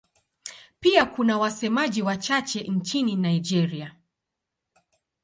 [0.79, 3.95] Pia kuna wasemaji wachache nchini Nigeria.